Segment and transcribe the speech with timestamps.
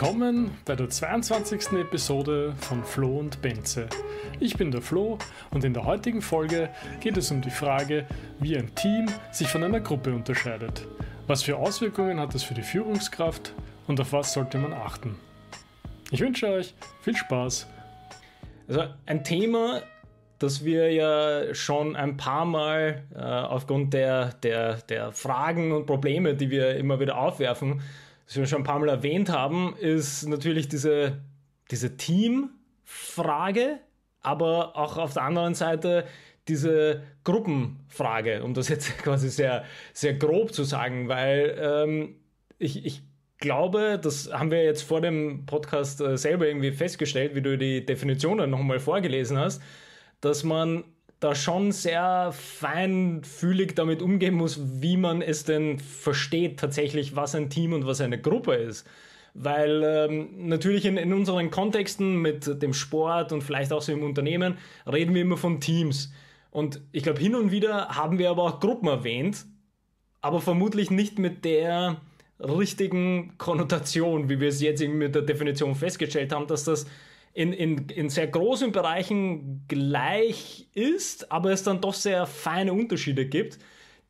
[0.00, 1.72] Willkommen bei der 22.
[1.72, 3.88] Episode von Flo und Benze.
[4.38, 5.18] Ich bin der Flo
[5.50, 6.70] und in der heutigen Folge
[7.00, 8.06] geht es um die Frage,
[8.38, 10.86] wie ein Team sich von einer Gruppe unterscheidet.
[11.26, 13.52] Was für Auswirkungen hat das für die Führungskraft
[13.88, 15.16] und auf was sollte man achten?
[16.12, 17.66] Ich wünsche euch viel Spaß.
[18.68, 19.82] Also ein Thema,
[20.38, 26.34] das wir ja schon ein paar Mal äh, aufgrund der, der, der Fragen und Probleme,
[26.34, 27.82] die wir immer wieder aufwerfen,
[28.28, 31.22] das wir schon ein paar Mal erwähnt haben, ist natürlich diese,
[31.70, 33.78] diese Teamfrage,
[34.20, 36.04] aber auch auf der anderen Seite
[36.46, 39.64] diese Gruppenfrage, um das jetzt quasi sehr,
[39.94, 42.16] sehr grob zu sagen, weil ähm,
[42.58, 43.02] ich, ich
[43.38, 47.86] glaube, das haben wir jetzt vor dem Podcast äh, selber irgendwie festgestellt, wie du die
[47.86, 49.62] Definitionen nochmal vorgelesen hast,
[50.20, 50.84] dass man
[51.20, 57.50] da schon sehr feinfühlig damit umgehen muss, wie man es denn versteht, tatsächlich, was ein
[57.50, 58.86] Team und was eine Gruppe ist.
[59.34, 64.02] Weil ähm, natürlich in, in unseren Kontexten mit dem Sport und vielleicht auch so im
[64.02, 66.12] Unternehmen reden wir immer von Teams.
[66.50, 69.44] Und ich glaube, hin und wieder haben wir aber auch Gruppen erwähnt,
[70.20, 72.00] aber vermutlich nicht mit der
[72.40, 76.86] richtigen Konnotation, wie wir es jetzt mit der Definition festgestellt haben, dass das
[77.34, 83.26] in, in, in sehr großen Bereichen gleich ist, aber es dann doch sehr feine Unterschiede
[83.26, 83.58] gibt,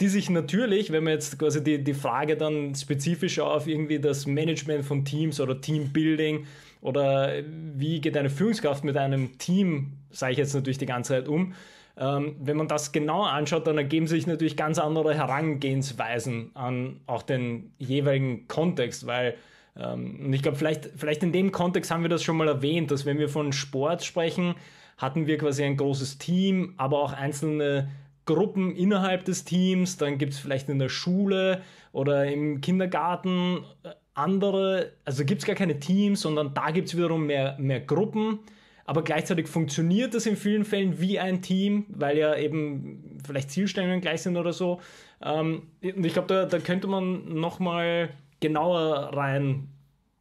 [0.00, 4.26] die sich natürlich, wenn man jetzt quasi die, die Frage dann spezifischer auf irgendwie das
[4.26, 6.46] Management von Teams oder Teambuilding
[6.80, 7.32] oder
[7.74, 11.54] wie geht eine Führungskraft mit einem Team, sage ich jetzt natürlich die ganze Zeit um,
[11.96, 17.22] ähm, wenn man das genauer anschaut, dann ergeben sich natürlich ganz andere Herangehensweisen an auch
[17.22, 19.34] den jeweiligen Kontext, weil
[19.84, 23.06] und ich glaube, vielleicht, vielleicht in dem Kontext haben wir das schon mal erwähnt, dass
[23.06, 24.54] wenn wir von Sport sprechen,
[24.96, 27.88] hatten wir quasi ein großes Team, aber auch einzelne
[28.24, 29.96] Gruppen innerhalb des Teams.
[29.96, 31.62] Dann gibt es vielleicht in der Schule
[31.92, 36.96] oder im Kindergarten äh, andere, also gibt es gar keine Teams, sondern da gibt es
[36.96, 38.40] wiederum mehr, mehr Gruppen.
[38.84, 44.00] Aber gleichzeitig funktioniert das in vielen Fällen wie ein Team, weil ja eben vielleicht Zielstellungen
[44.00, 44.80] gleich sind oder so.
[45.22, 49.68] Ähm, und ich glaube, da, da könnte man nochmal genauer rein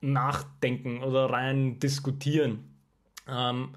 [0.01, 2.59] nachdenken oder rein diskutieren.
[3.27, 3.69] Ähm,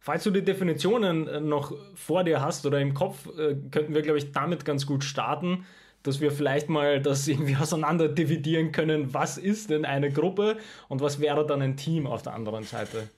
[0.00, 4.02] falls du die Definitionen äh, noch vor dir hast oder im Kopf, äh, könnten wir,
[4.02, 5.64] glaube ich, damit ganz gut starten,
[6.02, 11.00] dass wir vielleicht mal das irgendwie auseinander dividieren können, was ist denn eine Gruppe und
[11.00, 13.08] was wäre dann ein Team auf der anderen Seite.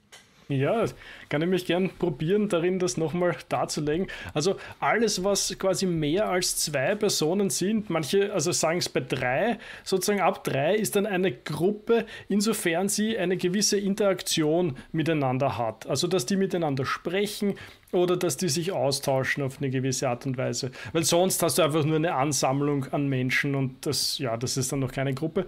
[0.51, 0.85] Ja,
[1.29, 4.07] kann ich mich gern probieren, darin das nochmal darzulegen.
[4.33, 9.57] Also alles, was quasi mehr als zwei Personen sind, manche, also sagen es bei drei,
[9.83, 15.87] sozusagen ab drei ist dann eine Gruppe, insofern sie eine gewisse Interaktion miteinander hat.
[15.87, 17.55] Also dass die miteinander sprechen
[17.91, 20.71] oder dass die sich austauschen auf eine gewisse Art und Weise.
[20.93, 24.71] Weil sonst hast du einfach nur eine Ansammlung an Menschen und das, ja, das ist
[24.71, 25.45] dann noch keine Gruppe.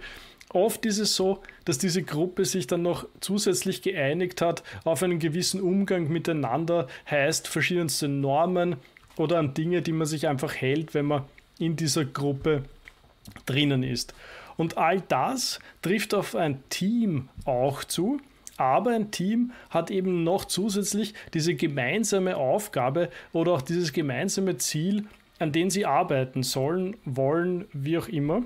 [0.54, 5.18] Oft ist es so, dass diese Gruppe sich dann noch zusätzlich geeinigt hat auf einen
[5.18, 8.76] gewissen Umgang miteinander, heißt verschiedenste Normen
[9.16, 11.24] oder an Dinge, die man sich einfach hält, wenn man
[11.58, 12.62] in dieser Gruppe
[13.46, 14.14] drinnen ist.
[14.56, 18.20] Und all das trifft auf ein Team auch zu.
[18.56, 25.06] Aber ein Team hat eben noch zusätzlich diese gemeinsame Aufgabe oder auch dieses gemeinsame Ziel,
[25.40, 28.44] an dem sie arbeiten sollen, wollen, wie auch immer.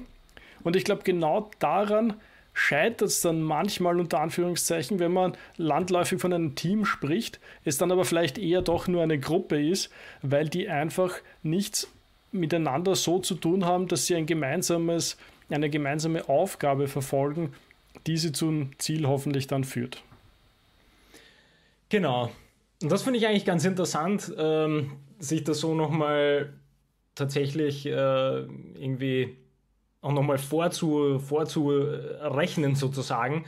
[0.63, 2.15] Und ich glaube, genau daran
[2.53, 7.93] scheitert es dann manchmal unter Anführungszeichen, wenn man landläufig von einem Team spricht, es dann
[7.93, 9.91] aber vielleicht eher doch nur eine Gruppe ist,
[10.23, 11.89] weil die einfach nichts
[12.33, 15.17] miteinander so zu tun haben, dass sie ein gemeinsames,
[15.51, 17.55] eine gemeinsame Aufgabe verfolgen,
[18.07, 20.03] die sie zum Ziel hoffentlich dann führt.
[21.89, 22.31] Genau.
[22.83, 26.53] Und das finde ich eigentlich ganz interessant, ähm, sich das so nochmal
[27.15, 29.37] tatsächlich äh, irgendwie
[30.09, 33.45] auch nochmal vorzu, vorzurechnen sozusagen,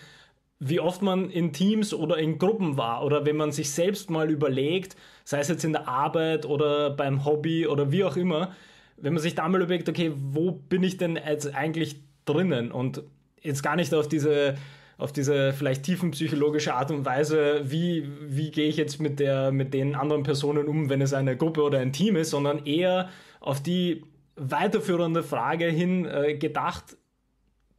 [0.58, 4.30] wie oft man in Teams oder in Gruppen war oder wenn man sich selbst mal
[4.30, 4.94] überlegt,
[5.24, 8.52] sei es jetzt in der Arbeit oder beim Hobby oder wie auch immer,
[8.98, 11.96] wenn man sich da mal überlegt, okay, wo bin ich denn jetzt eigentlich
[12.26, 12.70] drinnen?
[12.70, 13.02] Und
[13.40, 14.56] jetzt gar nicht auf diese
[14.98, 19.72] auf diese vielleicht tiefenpsychologische Art und Weise, wie, wie gehe ich jetzt mit, der, mit
[19.72, 23.08] den anderen Personen um, wenn es eine Gruppe oder ein Team ist, sondern eher
[23.40, 24.04] auf die
[24.40, 26.96] weiterführende Frage hin äh, gedacht,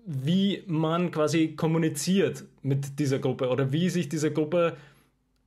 [0.06, 4.78] wie man quasi kommuniziert mit dieser Gruppe oder wie sich diese Gruppe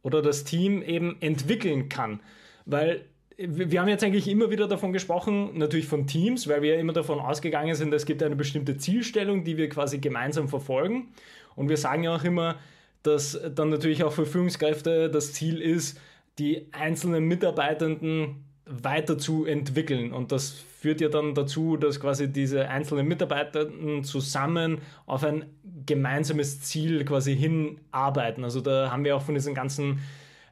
[0.03, 2.21] oder das Team eben entwickeln kann.
[2.67, 3.05] Weil
[3.37, 7.19] wir haben jetzt eigentlich immer wieder davon gesprochen, natürlich von Teams, weil wir immer davon
[7.19, 11.09] ausgegangen sind, es gibt eine bestimmte Zielstellung, die wir quasi gemeinsam verfolgen.
[11.57, 12.57] Und wir sagen ja auch immer,
[13.03, 16.01] dass dann natürlich auch für Führungskräfte das Ziel ist,
[16.39, 20.13] die einzelnen Mitarbeitenden weiter zu entwickeln.
[20.13, 23.69] Und das führt ja dann dazu, dass quasi diese einzelnen Mitarbeiter
[24.03, 25.47] zusammen auf ein
[25.87, 28.45] gemeinsames Ziel quasi hinarbeiten.
[28.45, 30.01] Also da haben wir auch von diesen ganzen,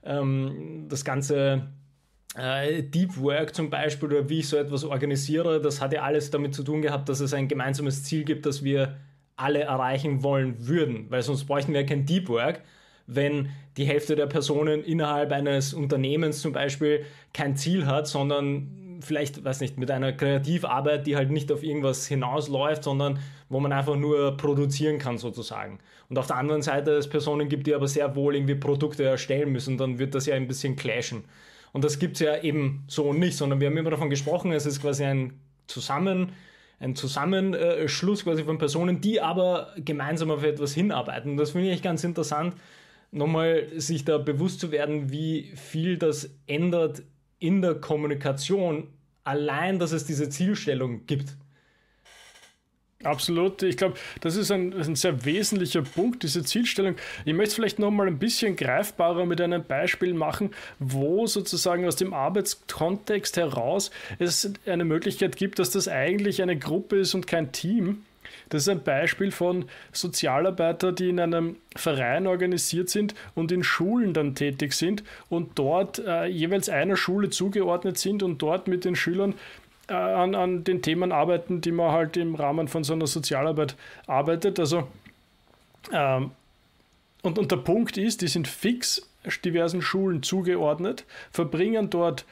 [0.05, 1.69] ähm, das ganze
[2.37, 6.31] äh, Deep Work zum Beispiel oder wie ich so etwas organisiere, das hat ja alles
[6.31, 8.97] damit zu tun gehabt, dass es ein gemeinsames Ziel gibt, das wir
[9.37, 12.63] alle erreichen wollen würden, weil sonst bräuchten wir kein Deep Work,
[13.07, 19.45] wenn die Hälfte der Personen innerhalb eines Unternehmens zum Beispiel kein Ziel hat, sondern vielleicht,
[19.45, 23.19] weiß nicht, mit einer Kreativarbeit, die halt nicht auf irgendwas hinausläuft, sondern
[23.49, 25.79] wo man einfach nur produzieren kann sozusagen.
[26.09, 29.51] Und auf der anderen Seite es Personen gibt, die aber sehr wohl irgendwie Produkte erstellen
[29.51, 31.25] müssen, dann wird das ja ein bisschen clashen.
[31.73, 34.67] Und das gibt es ja eben so nicht, sondern wir haben immer davon gesprochen, es
[34.67, 36.33] ist quasi ein Zusammen,
[36.81, 41.33] ein Zusammenschluss quasi von Personen, die aber gemeinsam auf etwas hinarbeiten.
[41.33, 42.55] Und das finde ich ganz interessant,
[43.13, 47.03] nochmal sich da bewusst zu werden, wie viel das ändert
[47.39, 48.89] in der Kommunikation,
[49.23, 51.37] allein, dass es diese Zielstellung gibt.
[53.05, 53.63] Absolut.
[53.63, 56.97] Ich glaube, das ist ein, ein, sehr wesentlicher Punkt, diese Zielstellung.
[57.25, 61.85] Ich möchte es vielleicht noch mal ein bisschen greifbarer mit einem Beispiel machen, wo sozusagen
[61.87, 67.27] aus dem Arbeitskontext heraus es eine Möglichkeit gibt, dass das eigentlich eine Gruppe ist und
[67.27, 68.05] kein Team.
[68.53, 74.13] Das ist ein Beispiel von Sozialarbeitern, die in einem Verein organisiert sind und in Schulen
[74.13, 78.95] dann tätig sind und dort äh, jeweils einer Schule zugeordnet sind und dort mit den
[78.95, 79.33] Schülern
[79.89, 83.75] äh, an, an den Themen arbeiten, die man halt im Rahmen von so einer Sozialarbeit
[84.07, 84.61] arbeitet.
[84.61, 84.87] Also
[85.91, 86.33] ähm,
[87.23, 89.09] und, und der Punkt ist, die sind fix
[89.47, 92.27] diversen Schulen zugeordnet, verbringen dort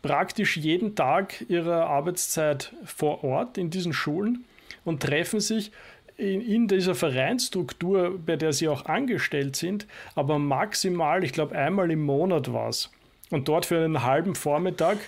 [0.00, 4.46] praktisch jeden Tag ihrer Arbeitszeit vor Ort in diesen Schulen
[4.84, 5.72] und treffen sich
[6.16, 11.90] in, in, dieser Vereinsstruktur, bei der sie auch angestellt sind, aber maximal, ich glaube, einmal
[11.90, 12.90] im Monat war es.
[13.30, 14.98] Und dort für einen halben Vormittag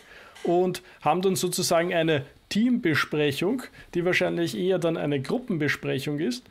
[0.45, 3.63] und haben dann sozusagen eine Teambesprechung,
[3.95, 6.45] die wahrscheinlich eher dann eine Gruppenbesprechung ist.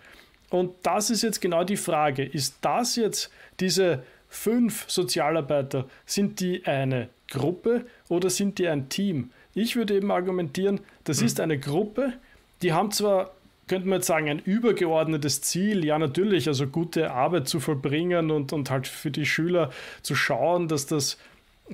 [0.49, 2.23] Und das ist jetzt genau die Frage.
[2.23, 9.31] Ist das jetzt diese fünf Sozialarbeiter, sind die eine Gruppe oder sind die ein Team?
[9.53, 11.25] Ich würde eben argumentieren, das hm.
[11.25, 12.13] ist eine Gruppe,
[12.61, 13.31] die haben zwar,
[13.67, 18.53] könnte man jetzt sagen, ein übergeordnetes Ziel, ja natürlich, also gute Arbeit zu vollbringen und,
[18.53, 19.71] und halt für die Schüler
[20.01, 21.17] zu schauen, dass das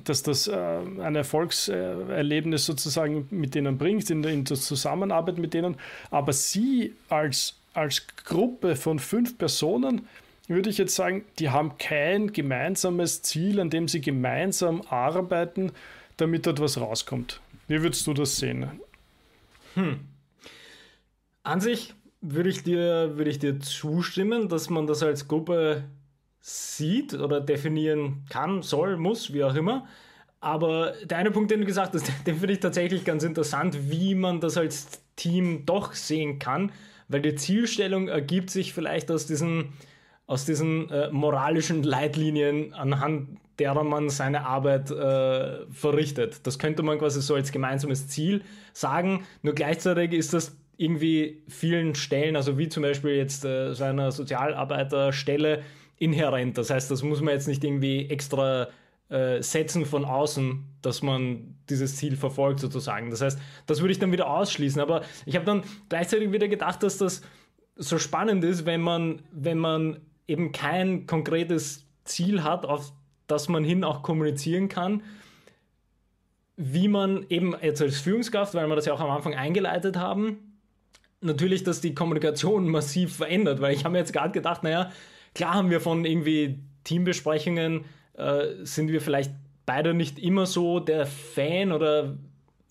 [0.04, 5.76] dass das äh, ein Erfolgserlebnis sozusagen mit denen bringt, in, in der Zusammenarbeit mit denen.
[6.10, 10.06] Aber sie als, als Gruppe von fünf Personen,
[10.48, 15.72] würde ich jetzt sagen, die haben kein gemeinsames Ziel, an dem sie gemeinsam arbeiten,
[16.18, 17.40] damit etwas rauskommt.
[17.66, 18.70] Wie würdest du das sehen?
[19.74, 20.00] Hm.
[21.46, 25.84] An sich würde ich, dir, würde ich dir zustimmen, dass man das als Gruppe
[26.40, 29.86] sieht oder definieren kann, soll, muss, wie auch immer.
[30.40, 34.16] Aber der eine Punkt, den du gesagt hast, den finde ich tatsächlich ganz interessant, wie
[34.16, 36.72] man das als Team doch sehen kann,
[37.06, 39.72] weil die Zielstellung ergibt sich vielleicht aus diesen,
[40.26, 46.44] aus diesen äh, moralischen Leitlinien, anhand derer man seine Arbeit äh, verrichtet.
[46.44, 48.42] Das könnte man quasi so als gemeinsames Ziel
[48.72, 49.24] sagen.
[49.42, 54.12] Nur gleichzeitig ist das irgendwie vielen Stellen, also wie zum Beispiel jetzt äh, so einer
[54.12, 55.62] Sozialarbeiterstelle,
[55.98, 56.58] inhärent.
[56.58, 58.68] Das heißt, das muss man jetzt nicht irgendwie extra
[59.08, 63.10] äh, setzen von außen, dass man dieses Ziel verfolgt sozusagen.
[63.10, 64.80] Das heißt, das würde ich dann wieder ausschließen.
[64.80, 67.22] Aber ich habe dann gleichzeitig wieder gedacht, dass das
[67.76, 72.92] so spannend ist, wenn man, wenn man eben kein konkretes Ziel hat, auf
[73.26, 75.02] das man hin auch kommunizieren kann,
[76.56, 80.55] wie man eben jetzt als Führungskraft, weil wir das ja auch am Anfang eingeleitet haben,
[81.26, 84.90] natürlich, dass die Kommunikation massiv verändert, weil ich habe mir jetzt gerade gedacht, naja,
[85.34, 89.32] klar haben wir von irgendwie Teambesprechungen, äh, sind wir vielleicht
[89.66, 92.16] beide nicht immer so der Fan oder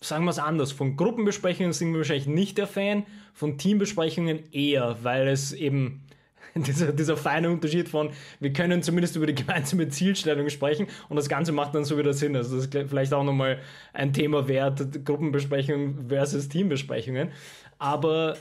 [0.00, 4.96] sagen wir es anders, von Gruppenbesprechungen sind wir wahrscheinlich nicht der Fan, von Teambesprechungen eher,
[5.02, 6.06] weil es eben
[6.54, 8.10] dieser, dieser feine Unterschied von,
[8.40, 12.14] wir können zumindest über die gemeinsame Zielstellung sprechen und das Ganze macht dann so wieder
[12.14, 12.34] Sinn.
[12.34, 13.60] Also das ist vielleicht auch nochmal
[13.92, 17.30] ein Thema wert, Gruppenbesprechungen versus Teambesprechungen.
[17.78, 18.36] Aber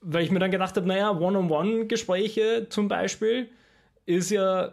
[0.00, 3.48] weil ich mir dann gedacht habe, naja, One-on-One-Gespräche zum Beispiel
[4.04, 4.72] ist ja,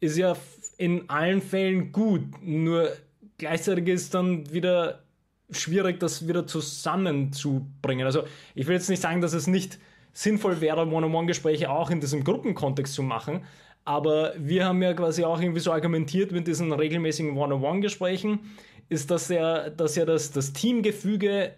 [0.00, 0.36] ist ja
[0.76, 2.22] in allen Fällen gut.
[2.42, 2.90] Nur
[3.38, 5.02] gleichzeitig ist dann wieder
[5.50, 8.06] schwierig, das wieder zusammenzubringen.
[8.06, 9.78] Also ich will jetzt nicht sagen, dass es nicht
[10.12, 13.44] sinnvoll wäre, One-on-One-Gespräche auch in diesem Gruppenkontext zu machen.
[13.84, 18.40] Aber wir haben ja quasi auch irgendwie so argumentiert mit diesen regelmäßigen One-on-One-Gesprächen,
[18.88, 21.54] ist, dass ja, dass ja das, das Teamgefüge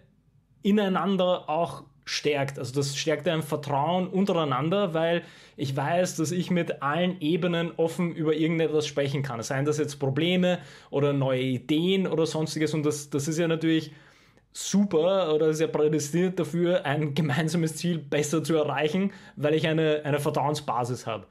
[0.63, 2.59] ineinander auch stärkt.
[2.59, 5.23] Also das stärkt ein Vertrauen untereinander, weil
[5.55, 9.41] ich weiß, dass ich mit allen Ebenen offen über irgendetwas sprechen kann.
[9.41, 12.73] Seien das jetzt Probleme oder neue Ideen oder sonstiges.
[12.73, 13.93] Und das, das ist ja natürlich
[14.51, 20.19] super oder sehr prädestiniert dafür, ein gemeinsames Ziel besser zu erreichen, weil ich eine, eine
[20.19, 21.25] Vertrauensbasis habe.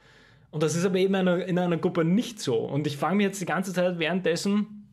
[0.50, 2.56] Und das ist aber eben eine, in einer Gruppe nicht so.
[2.56, 4.86] Und ich frage mich jetzt die ganze Zeit währenddessen,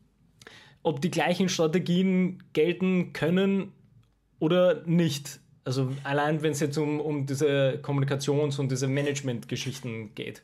[0.82, 3.72] ob die gleichen Strategien gelten können
[4.40, 5.38] oder nicht.
[5.64, 10.42] Also allein wenn es jetzt um, um diese Kommunikations- und diese Management-Geschichten geht.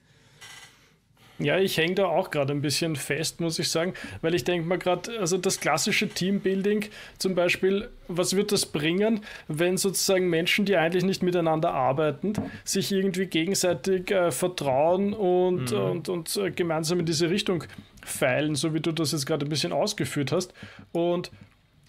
[1.38, 4.66] Ja, ich hänge da auch gerade ein bisschen fest, muss ich sagen, weil ich denke
[4.66, 6.86] mal gerade, also das klassische Teambuilding
[7.18, 12.32] zum Beispiel, was wird das bringen, wenn sozusagen Menschen, die eigentlich nicht miteinander arbeiten,
[12.64, 15.78] sich irgendwie gegenseitig äh, vertrauen und, mhm.
[15.78, 17.64] und, und äh, gemeinsam in diese Richtung
[18.02, 20.54] feilen, so wie du das jetzt gerade ein bisschen ausgeführt hast.
[20.92, 21.30] Und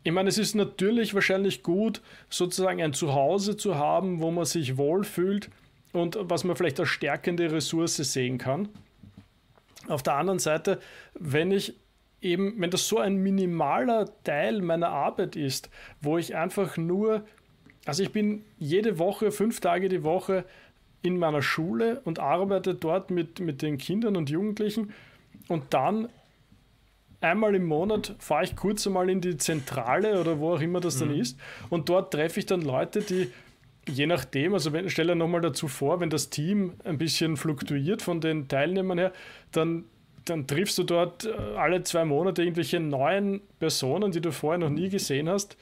[0.04, 4.78] ich meine, es ist natürlich wahrscheinlich gut, sozusagen ein Zuhause zu haben, wo man sich
[4.78, 5.50] wohlfühlt
[5.94, 8.70] und was man vielleicht als stärkende Ressource sehen kann.
[9.88, 10.80] Auf der anderen Seite,
[11.14, 11.76] wenn ich
[12.22, 15.70] eben, wenn das so ein minimaler Teil meiner Arbeit ist,
[16.02, 17.26] wo ich einfach nur,
[17.86, 20.46] also ich bin jede Woche, fünf Tage die Woche
[21.02, 24.94] in meiner Schule und arbeite dort mit, mit den Kindern und Jugendlichen
[25.48, 26.10] und dann
[27.22, 31.00] einmal im Monat fahre ich kurz einmal in die Zentrale oder wo auch immer das
[31.00, 31.22] dann mhm.
[31.22, 33.32] ist und dort treffe ich dann Leute, die
[33.88, 38.02] je nachdem, also wenn, stell dir nochmal dazu vor, wenn das Team ein bisschen fluktuiert
[38.02, 39.14] von den Teilnehmern her,
[39.52, 39.86] dann,
[40.26, 44.70] dann triffst du dort äh, alle zwei Monate irgendwelche neuen Personen, die du vorher noch
[44.70, 45.58] nie gesehen hast.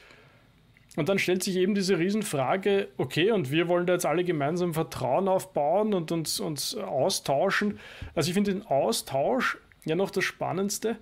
[0.95, 4.73] Und dann stellt sich eben diese Riesenfrage, okay, und wir wollen da jetzt alle gemeinsam
[4.73, 7.79] Vertrauen aufbauen und uns, uns austauschen.
[8.15, 10.95] Also ich finde den Austausch ja noch das Spannendste,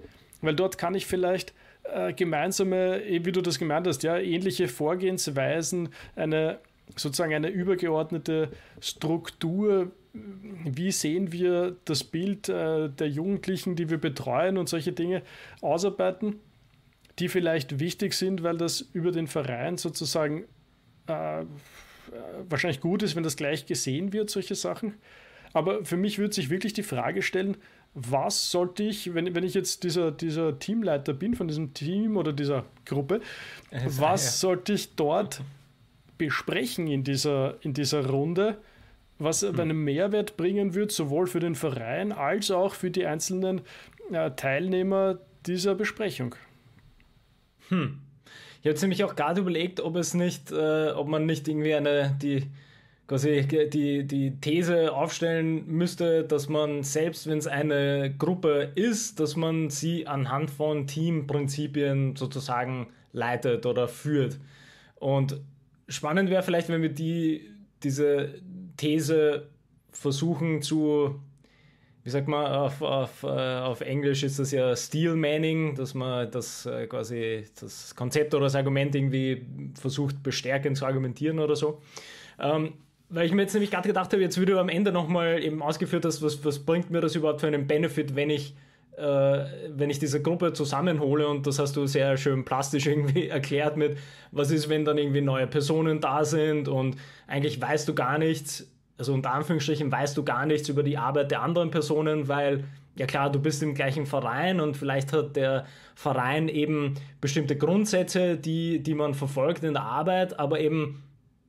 [0.44, 5.90] weil dort kann ich vielleicht äh, gemeinsame, wie du das gemeint hast, ja, ähnliche Vorgehensweisen,
[6.16, 6.60] eine
[6.96, 14.58] sozusagen eine übergeordnete Struktur, wie sehen wir das Bild äh, der Jugendlichen, die wir betreuen
[14.58, 15.24] und solche Dinge
[15.62, 16.40] ausarbeiten,
[17.20, 20.44] die vielleicht wichtig sind, weil das über den Verein sozusagen
[21.08, 21.46] äh,
[22.48, 24.96] wahrscheinlich gut ist, wenn das gleich gesehen wird, solche Sachen.
[25.54, 27.58] Aber für mich würde sich wirklich die Frage stellen,
[27.96, 32.34] was sollte ich, wenn, wenn ich jetzt dieser, dieser Teamleiter bin von diesem Team oder
[32.34, 33.22] dieser Gruppe,
[33.86, 35.42] was sollte ich dort
[36.18, 38.58] besprechen in dieser, in dieser Runde,
[39.20, 39.60] was hm.
[39.60, 43.62] einen Mehrwert bringen wird, sowohl für den Verein als auch für die einzelnen
[44.12, 46.36] äh, Teilnehmer dieser Besprechung.
[47.70, 48.00] Hm.
[48.62, 52.18] Ich habe nämlich auch gerade überlegt, ob es nicht, äh, ob man nicht irgendwie eine,
[52.22, 52.48] die,
[53.08, 59.36] quasi die, die These aufstellen müsste, dass man selbst, wenn es eine Gruppe ist, dass
[59.36, 64.40] man sie anhand von Teamprinzipien sozusagen leitet oder führt.
[64.96, 65.42] Und
[65.88, 67.52] spannend wäre vielleicht, wenn wir die,
[67.84, 68.42] diese
[68.78, 69.50] These
[69.92, 71.20] versuchen zu,
[72.04, 76.32] wie sagt man, auf, auf, äh, auf Englisch ist das ja Steel Manning, dass man
[76.32, 79.46] das äh, quasi das Konzept oder das Argument irgendwie
[79.80, 81.82] versucht bestärkend zu argumentieren oder so.
[82.40, 82.74] Ähm,
[83.14, 86.04] weil ich mir jetzt nämlich gerade gedacht habe, jetzt würde am Ende nochmal eben ausgeführt
[86.04, 88.56] hast, was, was bringt mir das überhaupt für einen Benefit, wenn ich
[88.98, 91.28] äh, wenn ich diese Gruppe zusammenhole?
[91.28, 93.98] Und das hast du sehr schön plastisch irgendwie erklärt mit,
[94.32, 96.68] was ist, wenn dann irgendwie neue Personen da sind?
[96.68, 98.68] Und eigentlich weißt du gar nichts,
[98.98, 102.64] also unter Anführungsstrichen weißt du gar nichts über die Arbeit der anderen Personen, weil
[102.96, 105.66] ja klar, du bist im gleichen Verein und vielleicht hat der
[105.96, 111.04] Verein eben bestimmte Grundsätze, die, die man verfolgt in der Arbeit, aber eben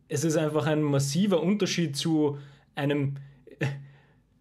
[0.08, 2.38] es ist einfach ein massiver Unterschied zu
[2.74, 3.16] einem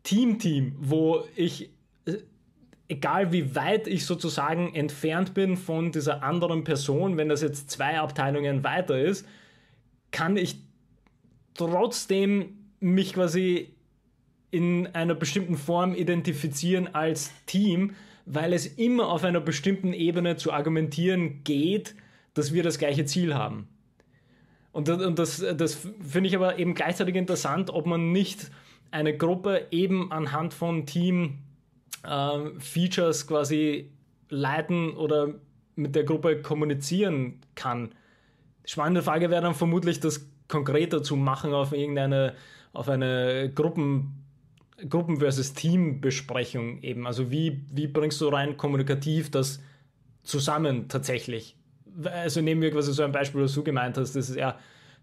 [0.04, 1.70] Team-Team, wo ich
[2.88, 8.00] egal wie weit ich sozusagen entfernt bin von dieser anderen Person, wenn das jetzt zwei
[8.00, 9.26] Abteilungen weiter ist,
[10.12, 10.58] kann ich
[11.56, 13.74] trotzdem mich quasi
[14.52, 20.52] in einer bestimmten Form identifizieren als Team, weil es immer auf einer bestimmten Ebene zu
[20.52, 21.96] argumentieren geht,
[22.36, 23.68] dass wir das gleiche Ziel haben.
[24.74, 28.50] Und das, und das, das finde ich aber eben gleichzeitig interessant, ob man nicht
[28.92, 31.40] eine Gruppe eben anhand von Team
[32.04, 33.92] äh, Features quasi
[34.30, 35.36] leiten oder
[35.76, 37.94] mit der Gruppe kommunizieren kann.
[38.66, 42.36] Spannende Frage wäre dann vermutlich, das konkreter zu machen auf irgendeine,
[42.74, 44.24] auf eine Gruppen,
[44.90, 47.06] Gruppen versus Team Besprechung eben.
[47.06, 49.62] Also wie, wie bringst du rein kommunikativ das
[50.24, 51.56] zusammen tatsächlich?
[52.04, 54.58] Also nehmen wir quasi so ein Beispiel, was du gemeint hast, das ist ja,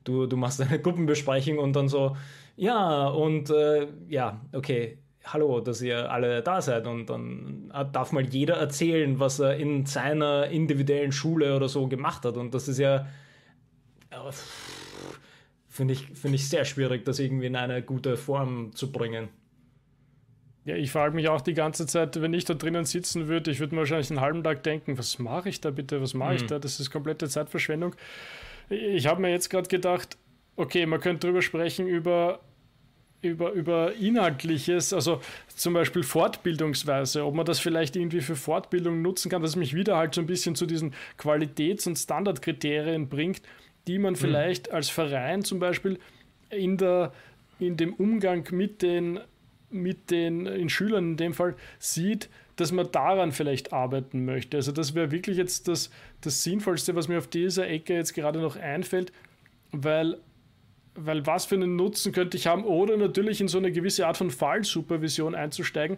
[0.04, 2.16] du, du machst eine Gruppenbesprechung und dann so,
[2.56, 8.24] ja, und äh, ja, okay, hallo, dass ihr alle da seid und dann darf mal
[8.24, 12.78] jeder erzählen, was er in seiner individuellen Schule oder so gemacht hat und das ist
[12.78, 13.06] ja
[15.68, 19.28] finde ich, find ich sehr schwierig, das irgendwie in eine gute Form zu bringen.
[20.66, 23.60] Ja, ich frage mich auch die ganze Zeit, wenn ich da drinnen sitzen würde, ich
[23.60, 26.36] würde mir wahrscheinlich einen halben Tag denken, was mache ich da bitte, was mache mhm.
[26.36, 26.58] ich da?
[26.58, 27.94] Das ist komplette Zeitverschwendung.
[28.68, 30.16] Ich habe mir jetzt gerade gedacht,
[30.56, 32.40] okay, man könnte drüber sprechen über,
[33.22, 39.30] über, über Inhaltliches, also zum Beispiel Fortbildungsweise, ob man das vielleicht irgendwie für Fortbildung nutzen
[39.30, 43.40] kann, dass mich wieder halt so ein bisschen zu diesen Qualitäts- und Standardkriterien bringt,
[43.88, 44.18] die man mhm.
[44.18, 44.74] vielleicht mhm.
[44.74, 45.98] als Verein zum Beispiel
[46.50, 47.12] in, der,
[47.58, 49.20] in dem Umgang mit den
[49.70, 54.56] mit den in Schülern in dem Fall sieht, dass man daran vielleicht arbeiten möchte.
[54.56, 58.40] Also das wäre wirklich jetzt das, das Sinnvollste, was mir auf dieser Ecke jetzt gerade
[58.40, 59.12] noch einfällt,
[59.72, 60.18] weil,
[60.94, 64.16] weil was für einen Nutzen könnte ich haben oder natürlich in so eine gewisse Art
[64.16, 65.96] von Fallsupervision einzusteigen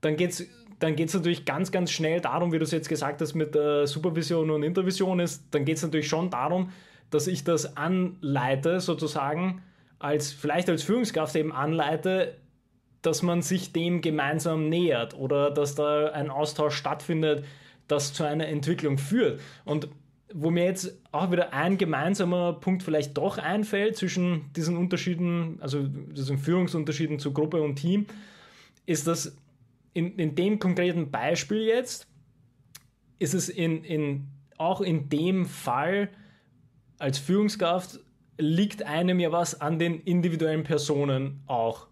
[0.00, 0.48] dann geht es
[0.80, 3.54] dann geht es natürlich ganz, ganz schnell darum, wie du es jetzt gesagt hast, mit
[3.54, 6.72] der Supervision und Intervision ist, dann geht es natürlich schon darum,
[7.10, 9.62] dass ich das anleite, sozusagen,
[9.98, 12.38] als vielleicht als Führungskraft eben anleite,
[13.02, 17.44] dass man sich dem gemeinsam nähert oder dass da ein Austausch stattfindet,
[17.86, 19.40] das zu einer Entwicklung führt.
[19.66, 19.88] Und
[20.32, 25.82] wo mir jetzt auch wieder ein gemeinsamer Punkt vielleicht doch einfällt zwischen diesen Unterschieden, also
[25.82, 28.06] diesen Führungsunterschieden zu Gruppe und Team,
[28.86, 29.36] ist, dass
[29.92, 32.06] in, in dem konkreten Beispiel jetzt,
[33.18, 36.10] ist es in, in, auch in dem Fall
[36.98, 38.00] als Führungskraft
[38.38, 41.88] liegt einem ja was an den individuellen Personen auch.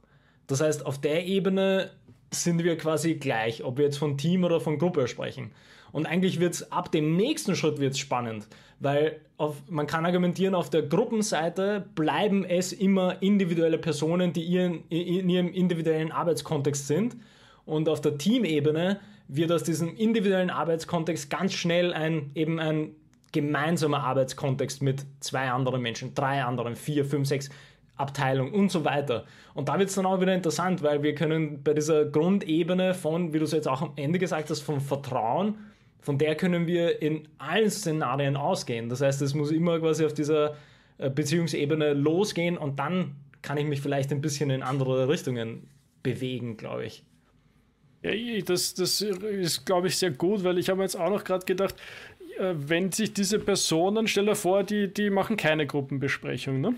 [0.47, 1.91] Das heißt, auf der Ebene
[2.31, 5.53] sind wir quasi gleich, ob wir jetzt von Team oder von Gruppe sprechen.
[5.93, 8.47] Und eigentlich wird es ab dem nächsten Schritt wird's spannend,
[8.81, 14.83] weil auf, man kann argumentieren, auf der Gruppenseite bleiben es immer individuelle Personen, die ihren,
[14.89, 17.17] in ihrem individuellen Arbeitskontext sind.
[17.65, 18.99] Und auf der Teamebene
[19.29, 22.95] wird aus diesem individuellen Arbeitskontext ganz schnell ein, eben ein
[23.33, 27.51] gemeinsamer Arbeitskontext mit zwei anderen Menschen, drei anderen, vier, fünf, sechs
[27.97, 29.25] Abteilungen und so weiter.
[29.55, 33.33] Und da wird es dann auch wieder interessant, weil wir können bei dieser Grundebene von,
[33.33, 35.57] wie du es jetzt auch am Ende gesagt hast, von Vertrauen
[36.01, 38.89] von der können wir in allen Szenarien ausgehen.
[38.89, 40.57] Das heißt, es muss immer quasi auf dieser
[40.99, 45.69] äh, Beziehungsebene losgehen und dann kann ich mich vielleicht ein bisschen in andere Richtungen
[46.03, 47.05] bewegen, glaube ich.
[48.03, 51.45] Ja, das, das ist, glaube ich, sehr gut, weil ich habe jetzt auch noch gerade
[51.45, 51.75] gedacht,
[52.39, 56.75] äh, wenn sich diese Personen, stell dir vor, die, die machen keine Gruppenbesprechung, ne?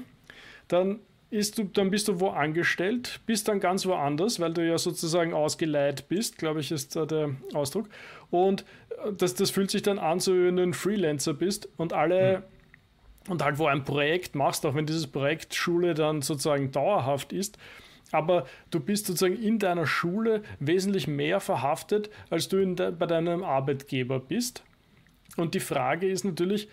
[0.68, 4.78] dann ist du, dann bist du wo angestellt, bist dann ganz woanders, weil du ja
[4.78, 7.88] sozusagen ausgeleiht bist, glaube ich, ist da der Ausdruck.
[8.30, 8.62] Und
[9.04, 11.92] äh, das, das fühlt sich dann an, so wie wenn du ein Freelancer bist und
[11.92, 12.42] alle
[13.26, 13.32] mhm.
[13.32, 17.58] und halt wo ein Projekt machst, auch wenn dieses Projekt Schule dann sozusagen dauerhaft ist.
[18.12, 23.44] Aber du bist sozusagen in deiner Schule wesentlich mehr verhaftet, als du de, bei deinem
[23.44, 24.64] Arbeitgeber bist.
[25.36, 26.68] Und die Frage ist natürlich,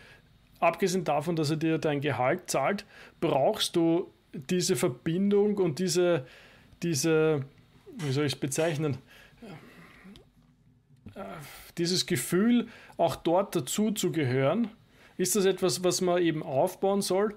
[0.60, 2.86] abgesehen davon, dass er dir dein Gehalt zahlt,
[3.20, 4.12] brauchst du
[4.50, 6.26] diese Verbindung und diese,
[6.84, 7.46] diese
[7.98, 8.98] wie soll ich es bezeichnen,
[11.78, 14.70] dieses Gefühl, auch dort dazu zu gehören,
[15.18, 17.34] ist das etwas, was man eben aufbauen soll?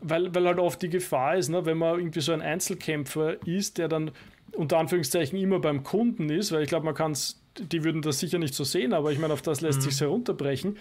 [0.00, 3.78] Weil, weil halt oft die Gefahr ist, ne, wenn man irgendwie so ein Einzelkämpfer ist,
[3.78, 4.10] der dann
[4.52, 8.18] unter Anführungszeichen immer beim Kunden ist, weil ich glaube, man kann es, die würden das
[8.18, 9.90] sicher nicht so sehen, aber ich meine, auf das lässt mhm.
[9.90, 10.78] sich herunterbrechen,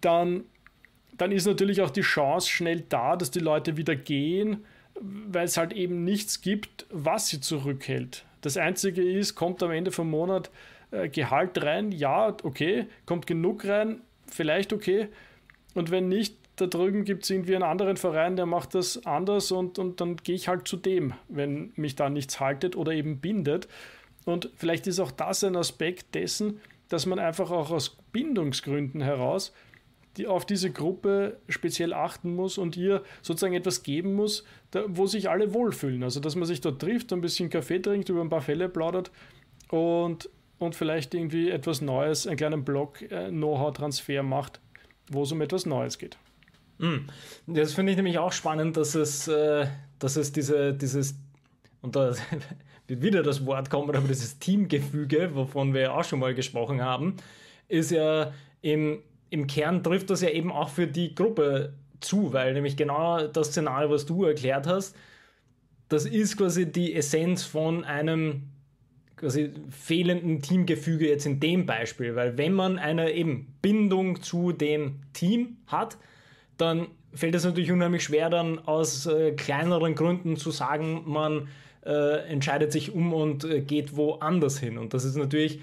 [0.00, 0.44] dann
[1.18, 4.64] dann ist natürlich auch die Chance schnell da, dass die Leute wieder gehen,
[5.00, 8.24] weil es halt eben nichts gibt, was sie zurückhält.
[8.40, 10.50] Das Einzige ist, kommt am Ende vom Monat
[10.90, 15.08] äh, Gehalt rein, ja, okay, kommt genug rein, vielleicht okay.
[15.74, 19.52] Und wenn nicht, da drüben gibt es irgendwie einen anderen Verein, der macht das anders
[19.52, 23.18] und, und dann gehe ich halt zu dem, wenn mich da nichts haltet oder eben
[23.18, 23.68] bindet.
[24.24, 29.52] Und vielleicht ist auch das ein Aspekt dessen, dass man einfach auch aus Bindungsgründen heraus
[30.16, 35.06] die auf diese Gruppe speziell achten muss und ihr sozusagen etwas geben muss, da, wo
[35.06, 36.02] sich alle wohlfühlen.
[36.02, 39.10] Also dass man sich dort trifft, ein bisschen Kaffee trinkt, über ein paar Fälle plaudert
[39.70, 43.30] und, und vielleicht irgendwie etwas Neues, einen kleinen Blog, äh,
[44.22, 44.60] macht,
[45.10, 46.16] wo es um etwas Neues geht.
[46.78, 47.06] Mm.
[47.46, 49.66] Das finde ich nämlich auch spannend, dass es, äh,
[49.98, 51.14] dass es diese, dieses,
[51.82, 52.14] und da
[52.86, 56.82] wird wieder das Wort kommen, aber dieses Teamgefüge, wovon wir ja auch schon mal gesprochen
[56.82, 57.16] haben,
[57.68, 62.52] ist ja im im Kern trifft das ja eben auch für die Gruppe zu, weil
[62.54, 64.94] nämlich genau das Szenario, was du erklärt hast,
[65.88, 68.42] das ist quasi die Essenz von einem
[69.16, 75.00] quasi fehlenden Teamgefüge jetzt in dem Beispiel, weil wenn man eine eben Bindung zu dem
[75.14, 75.96] Team hat,
[76.58, 81.48] dann fällt es natürlich unheimlich schwer, dann aus äh, kleineren Gründen zu sagen, man
[81.84, 84.76] äh, entscheidet sich um und äh, geht woanders hin.
[84.76, 85.60] Und das ist natürlich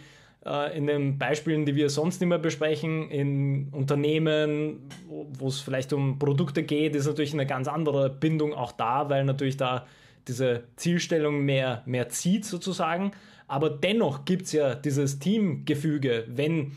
[0.76, 6.64] in den Beispielen, die wir sonst immer besprechen, in Unternehmen, wo es vielleicht um Produkte
[6.64, 9.86] geht, ist natürlich eine ganz andere Bindung auch da, weil natürlich da
[10.28, 13.12] diese Zielstellung mehr, mehr zieht sozusagen.
[13.48, 16.74] Aber dennoch gibt es ja dieses Teamgefüge, wenn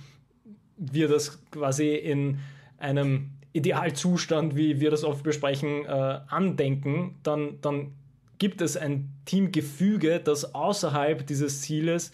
[0.76, 2.38] wir das quasi in
[2.78, 5.88] einem Idealzustand, wie wir das oft besprechen, äh,
[6.28, 7.92] andenken, dann, dann
[8.38, 12.12] gibt es ein Teamgefüge, das außerhalb dieses Zieles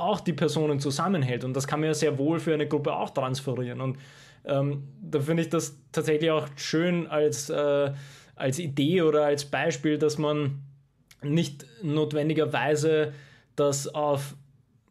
[0.00, 1.44] auch die Personen zusammenhält.
[1.44, 3.80] Und das kann man ja sehr wohl für eine Gruppe auch transferieren.
[3.80, 3.98] Und
[4.44, 7.92] ähm, da finde ich das tatsächlich auch schön als, äh,
[8.36, 10.62] als Idee oder als Beispiel, dass man
[11.22, 13.12] nicht notwendigerweise
[13.56, 14.34] das auf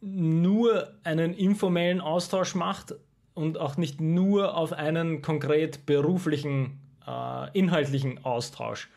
[0.00, 2.94] nur einen informellen Austausch macht
[3.34, 8.88] und auch nicht nur auf einen konkret beruflichen, äh, inhaltlichen Austausch.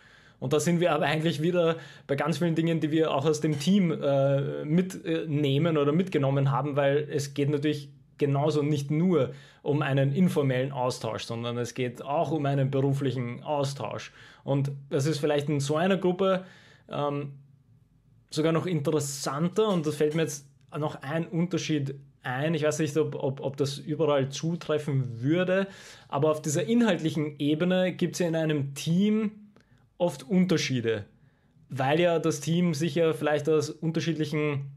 [0.44, 3.40] Und da sind wir aber eigentlich wieder bei ganz vielen Dingen, die wir auch aus
[3.40, 9.82] dem Team äh, mitnehmen oder mitgenommen haben, weil es geht natürlich genauso nicht nur um
[9.82, 14.12] einen informellen Austausch, sondern es geht auch um einen beruflichen Austausch.
[14.44, 16.44] Und das ist vielleicht in so einer Gruppe
[16.90, 17.36] ähm,
[18.30, 20.46] sogar noch interessanter und das fällt mir jetzt
[20.78, 22.54] noch ein Unterschied ein.
[22.54, 25.68] Ich weiß nicht, ob, ob, ob das überall zutreffen würde,
[26.10, 29.43] aber auf dieser inhaltlichen Ebene gibt es ja in einem Team
[30.04, 31.06] oft Unterschiede,
[31.70, 34.72] weil ja das Team sich ja vielleicht aus unterschiedlichen,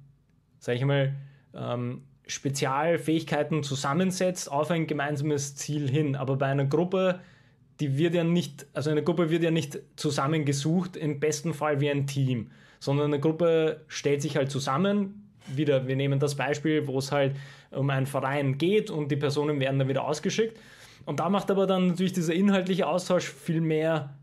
[0.61, 1.15] sag ich mal,
[1.55, 6.17] ähm, Spezialfähigkeiten zusammensetzt auf ein gemeinsames Ziel hin.
[6.17, 7.21] Aber bei einer Gruppe,
[7.81, 11.91] die wird ja nicht, also eine Gruppe wird ja nicht zusammengesucht, im besten Fall wie
[11.91, 15.29] ein Team, sondern eine Gruppe stellt sich halt zusammen.
[15.55, 17.37] Wieder, wir nehmen das Beispiel, wo es halt
[17.71, 20.59] um einen Verein geht und die Personen werden dann wieder ausgeschickt.
[21.05, 24.17] Und da macht aber dann natürlich dieser inhaltliche Austausch viel mehr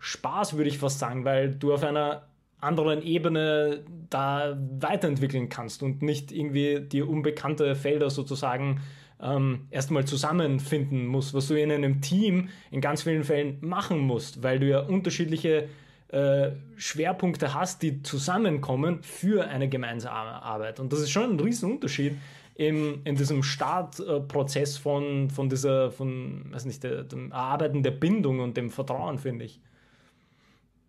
[0.00, 2.22] Spaß, würde ich fast sagen, weil du auf einer
[2.60, 8.80] anderen Ebene da weiterentwickeln kannst und nicht irgendwie die unbekannte Felder sozusagen
[9.22, 14.42] ähm, erstmal zusammenfinden musst, was du in einem Team in ganz vielen Fällen machen musst,
[14.42, 15.68] weil du ja unterschiedliche
[16.08, 20.80] äh, Schwerpunkte hast, die zusammenkommen für eine gemeinsame Arbeit.
[20.80, 22.16] Und das ist schon ein Riesenunterschied
[22.56, 28.40] im, in diesem Startprozess von, von dieser, von, weiß nicht, der, dem Erarbeiten der Bindung
[28.40, 29.60] und dem Vertrauen, finde ich.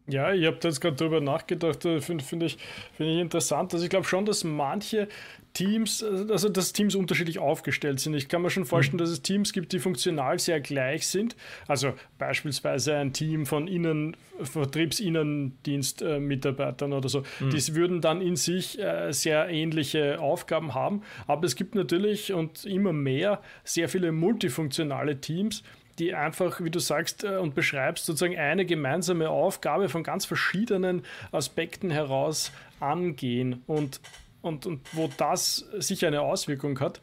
[0.08, 2.58] Ja, ich habe da jetzt gerade drüber nachgedacht, äh, finde find ich,
[2.98, 3.74] find ich interessant.
[3.74, 5.08] Also ich glaube schon, dass manche
[5.54, 8.14] Teams, also dass Teams unterschiedlich aufgestellt sind.
[8.16, 9.04] Ich kann mir schon vorstellen, mhm.
[9.04, 11.36] dass es Teams gibt, die funktional sehr gleich sind.
[11.68, 17.24] Also beispielsweise ein Team von Innen, Vertriebsinnendienstmitarbeitern oder so.
[17.40, 17.50] Mhm.
[17.50, 21.04] Die würden dann in sich äh, sehr ähnliche Aufgaben haben.
[21.28, 25.62] Aber es gibt natürlich und immer mehr sehr viele multifunktionale Teams
[26.02, 31.04] die einfach, wie du sagst äh, und beschreibst, sozusagen eine gemeinsame Aufgabe von ganz verschiedenen
[31.32, 34.02] Aspekten heraus angehen und,
[34.42, 37.02] und, und wo das sicher eine Auswirkung hat.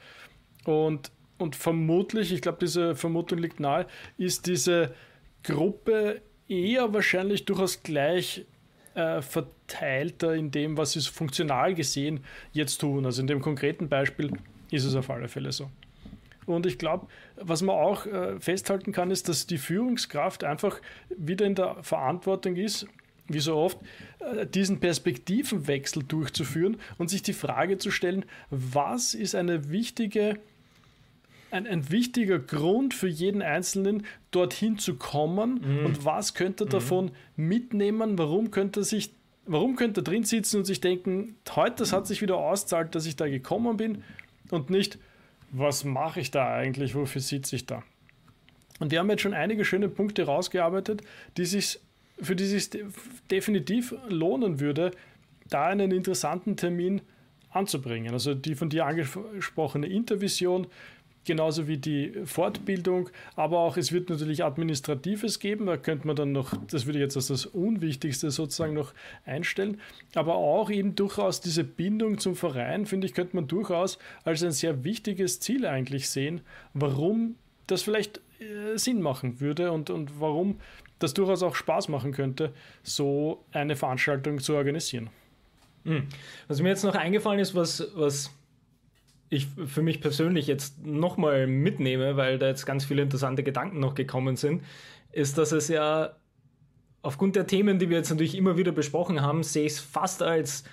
[0.64, 4.92] Und, und vermutlich, ich glaube, diese Vermutung liegt nahe, ist diese
[5.44, 8.46] Gruppe eher wahrscheinlich durchaus gleich
[8.96, 13.06] äh, verteilter in dem, was sie funktional gesehen jetzt tun.
[13.06, 14.32] Also in dem konkreten Beispiel
[14.72, 15.70] ist es auf alle Fälle so.
[16.54, 17.06] Und ich glaube,
[17.36, 20.80] was man auch äh, festhalten kann, ist, dass die Führungskraft einfach
[21.16, 22.86] wieder in der Verantwortung ist,
[23.28, 23.78] wie so oft,
[24.20, 30.38] äh, diesen Perspektivenwechsel durchzuführen und sich die Frage zu stellen, was ist eine wichtige
[31.50, 35.86] ein, ein wichtiger Grund für jeden Einzelnen, dorthin zu kommen mhm.
[35.86, 36.70] und was könnte er mhm.
[36.70, 39.12] davon mitnehmen, warum könnte er sich,
[39.46, 43.06] warum könnte er drin sitzen und sich denken, heute, das hat sich wieder auszahlt, dass
[43.06, 44.04] ich da gekommen bin
[44.50, 44.98] und nicht,
[45.50, 47.82] was mache ich da eigentlich, wofür sitze ich da?
[48.80, 51.02] Und wir haben jetzt schon einige schöne Punkte rausgearbeitet,
[51.36, 51.80] die sich,
[52.20, 52.70] für die sich
[53.30, 54.92] definitiv lohnen würde,
[55.48, 57.00] da einen interessanten Termin
[57.50, 58.12] anzubringen.
[58.12, 60.66] Also die von dir angesprochene Intervision,
[61.24, 66.32] genauso wie die Fortbildung, aber auch es wird natürlich Administratives geben, da könnte man dann
[66.32, 68.94] noch, das würde ich jetzt als das Unwichtigste sozusagen noch
[69.26, 69.80] einstellen,
[70.14, 74.52] aber auch eben durchaus diese Bindung zum Verein, finde ich, könnte man durchaus als ein
[74.52, 76.40] sehr wichtiges Ziel eigentlich sehen,
[76.72, 80.58] warum das vielleicht äh, Sinn machen würde und, und warum
[80.98, 82.52] das durchaus auch Spaß machen könnte,
[82.82, 85.10] so eine Veranstaltung zu organisieren.
[85.84, 86.08] Hm.
[86.48, 88.30] Was mir jetzt noch eingefallen ist, was, was
[89.30, 93.94] ich für mich persönlich jetzt nochmal mitnehme, weil da jetzt ganz viele interessante Gedanken noch
[93.94, 94.62] gekommen sind,
[95.12, 96.16] ist, dass es ja
[97.02, 100.22] aufgrund der Themen, die wir jetzt natürlich immer wieder besprochen haben, sehe ich es fast
[100.22, 100.64] als,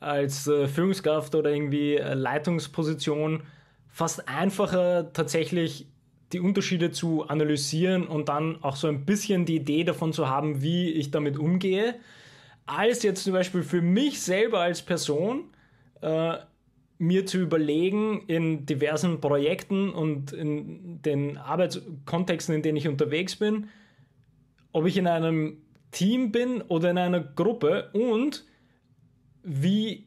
[0.00, 3.42] als äh, Führungskraft oder irgendwie äh, Leitungsposition
[3.88, 5.86] fast einfacher tatsächlich
[6.32, 10.62] die Unterschiede zu analysieren und dann auch so ein bisschen die Idee davon zu haben,
[10.62, 11.94] wie ich damit umgehe,
[12.66, 15.44] als jetzt zum Beispiel für mich selber als Person
[16.00, 16.34] äh,
[16.98, 23.68] mir zu überlegen in diversen Projekten und in den Arbeitskontexten, in denen ich unterwegs bin,
[24.72, 25.58] ob ich in einem
[25.90, 28.44] Team bin oder in einer Gruppe und
[29.42, 30.06] wie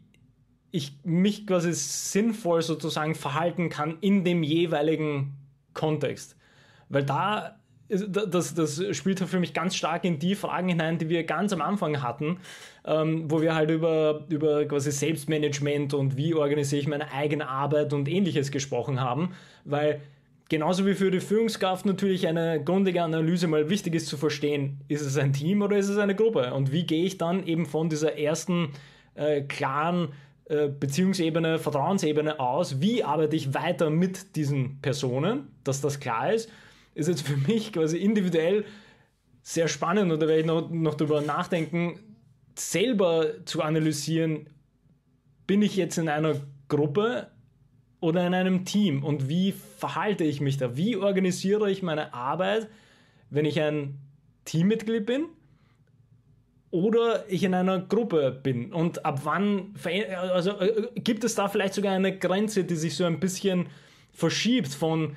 [0.72, 5.38] ich mich quasi sinnvoll sozusagen verhalten kann in dem jeweiligen
[5.74, 6.36] Kontext.
[6.90, 7.57] Weil da
[7.90, 11.62] das, das spielt für mich ganz stark in die Fragen hinein, die wir ganz am
[11.62, 12.40] Anfang hatten,
[12.86, 17.94] ähm, wo wir halt über, über quasi Selbstmanagement und wie organisiere ich meine eigene Arbeit
[17.94, 20.02] und ähnliches gesprochen haben, weil
[20.50, 25.02] genauso wie für die Führungskraft natürlich eine grundlegende Analyse mal wichtig ist zu verstehen, ist
[25.02, 26.54] es ein Team oder ist es eine Gruppe?
[26.54, 28.70] Und wie gehe ich dann eben von dieser ersten
[29.16, 30.10] äh, klaren
[30.46, 36.50] äh, Beziehungsebene, Vertrauensebene aus, wie arbeite ich weiter mit diesen Personen, dass das klar ist
[36.98, 38.66] ist jetzt für mich quasi individuell
[39.44, 42.00] sehr spannend und da werde ich noch, noch drüber nachdenken,
[42.56, 44.50] selber zu analysieren,
[45.46, 46.36] bin ich jetzt in einer
[46.68, 47.32] Gruppe
[48.00, 50.76] oder in einem Team und wie verhalte ich mich da?
[50.76, 52.68] Wie organisiere ich meine Arbeit,
[53.30, 54.00] wenn ich ein
[54.46, 55.26] Teammitglied bin
[56.72, 58.74] oder ich in einer Gruppe bin?
[58.74, 59.76] Und ab wann,
[60.20, 63.68] also äh, gibt es da vielleicht sogar eine Grenze, die sich so ein bisschen
[64.12, 65.16] verschiebt von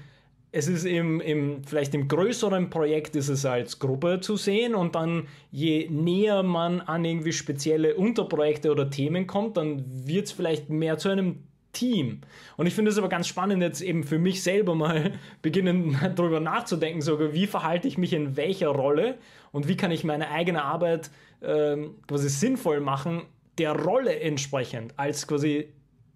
[0.53, 4.95] es ist im, im, vielleicht im größeren Projekt ist es als Gruppe zu sehen und
[4.95, 10.69] dann je näher man an irgendwie spezielle Unterprojekte oder Themen kommt, dann wird es vielleicht
[10.69, 12.23] mehr zu einem Team.
[12.57, 16.41] Und ich finde es aber ganz spannend, jetzt eben für mich selber mal beginnen darüber
[16.41, 19.19] nachzudenken, sogar wie verhalte ich mich in welcher Rolle
[19.53, 21.11] und wie kann ich meine eigene Arbeit
[21.43, 23.23] ähm, quasi sinnvoll machen,
[23.59, 25.69] der Rolle entsprechend, als quasi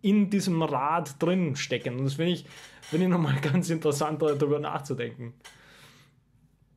[0.04, 1.98] in diesem Rad drin stecken.
[1.98, 2.44] Und das finde ich
[2.84, 5.34] finde ich nochmal ganz interessant, darüber nachzudenken.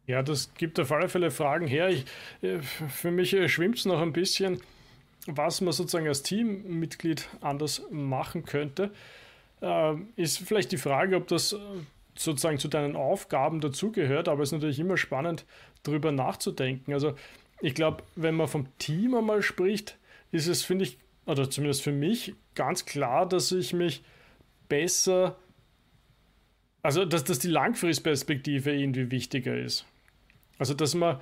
[0.06, 1.90] Ja, das gibt auf alle Fälle Fragen her.
[1.90, 2.06] Ich,
[2.42, 4.62] äh, für mich äh, schwimmt es noch ein bisschen,
[5.26, 8.92] was man sozusagen als Teammitglied anders machen könnte.
[9.62, 11.56] Äh, ist vielleicht die Frage, ob das
[12.16, 15.46] sozusagen zu deinen Aufgaben dazugehört, aber es ist natürlich immer spannend,
[15.84, 16.94] darüber nachzudenken.
[16.94, 17.14] Also
[17.60, 19.98] ich glaube, wenn man vom Team einmal spricht,
[20.32, 24.04] ist es, finde ich, oder zumindest für mich, ganz klar, dass ich mich
[24.68, 25.38] besser
[26.88, 29.86] also, dass, dass die Langfristperspektive irgendwie wichtiger ist.
[30.58, 31.20] Also, dass man,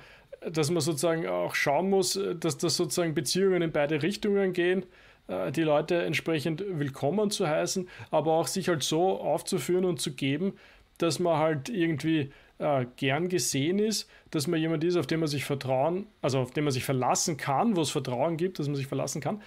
[0.48, 4.86] dass man sozusagen auch schauen muss, dass das sozusagen Beziehungen in beide Richtungen gehen,
[5.26, 10.12] äh, die Leute entsprechend willkommen zu heißen, aber auch sich halt so aufzuführen und zu
[10.12, 10.52] geben,
[10.98, 15.28] dass man halt irgendwie äh, gern gesehen ist, dass man jemand ist, auf den man
[15.28, 18.76] sich vertrauen, also auf den man sich verlassen kann, wo es Vertrauen gibt, dass man
[18.76, 19.42] sich verlassen kann.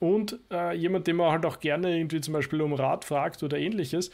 [0.00, 3.58] Und äh, jemand, den man halt auch gerne irgendwie zum Beispiel um Rat fragt oder
[3.58, 4.10] ähnliches,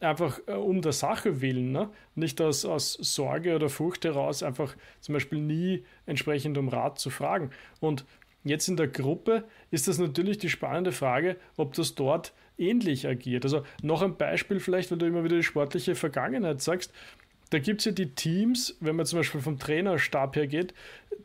[0.00, 1.90] einfach äh, um der Sache willen, ne?
[2.14, 7.10] nicht aus, aus Sorge oder Furcht heraus, einfach zum Beispiel nie entsprechend um Rat zu
[7.10, 7.50] fragen.
[7.80, 8.04] Und
[8.44, 13.44] jetzt in der Gruppe ist das natürlich die spannende Frage, ob das dort ähnlich agiert.
[13.44, 16.92] Also noch ein Beispiel vielleicht, wenn du immer wieder die sportliche Vergangenheit sagst.
[17.50, 20.74] Da gibt es ja die Teams, wenn man zum Beispiel vom Trainerstab her geht,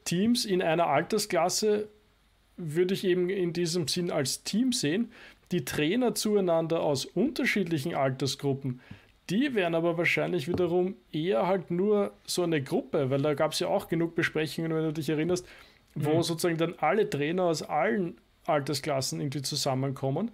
[0.05, 1.87] Teams in einer Altersklasse
[2.61, 5.11] würde ich eben in diesem Sinn als Team sehen,
[5.51, 8.79] die Trainer zueinander aus unterschiedlichen Altersgruppen,
[9.29, 13.59] die wären aber wahrscheinlich wiederum eher halt nur so eine Gruppe, weil da gab es
[13.59, 15.47] ja auch genug Besprechungen, wenn du dich erinnerst,
[15.95, 16.23] wo mhm.
[16.23, 20.31] sozusagen dann alle Trainer aus allen Altersklassen irgendwie zusammenkommen.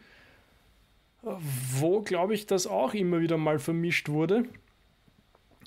[1.21, 4.45] Wo, glaube ich, das auch immer wieder mal vermischt wurde.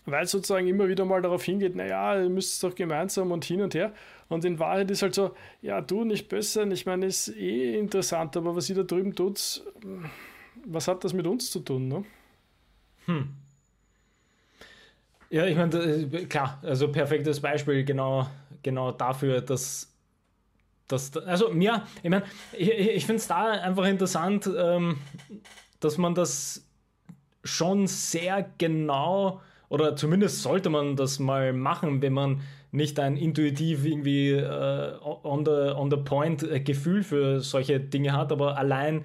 [0.06, 3.44] Weil es sozusagen immer wieder mal darauf hingeht, naja, ihr müsst es doch gemeinsam und
[3.44, 3.92] hin und her.
[4.28, 6.66] Und in Wahrheit ist halt so, ja, du nicht besser.
[6.70, 9.62] Ich meine, ist eh interessant, aber was ihr da drüben tut,
[10.64, 12.04] was hat das mit uns zu tun, ne?
[13.06, 13.28] Hm.
[15.30, 18.26] Ja, ich meine, klar, also perfektes Beispiel genau,
[18.62, 19.92] genau dafür, dass,
[20.88, 24.98] dass also ja, ich meine, ich, ich finde es da einfach interessant, ähm,
[25.78, 26.66] dass man das
[27.44, 33.86] schon sehr genau oder zumindest sollte man das mal machen, wenn man nicht ein intuitiv
[33.86, 39.04] irgendwie äh, on, the, on the point äh, Gefühl für solche Dinge hat, aber allein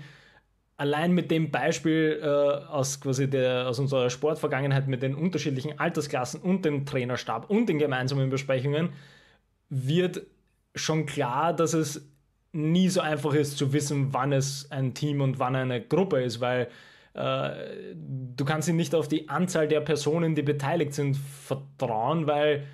[0.78, 6.42] allein mit dem Beispiel äh, aus quasi der, aus unserer Sportvergangenheit mit den unterschiedlichen Altersklassen
[6.42, 8.90] und dem Trainerstab und den gemeinsamen Besprechungen
[9.70, 10.24] wird
[10.76, 12.10] schon klar, dass es
[12.52, 16.42] nie so einfach ist zu wissen, wann es ein Team und wann eine Gruppe ist,
[16.42, 16.68] weil
[17.16, 22.66] äh, du kannst nicht auf die Anzahl der Personen, die beteiligt sind, vertrauen, weil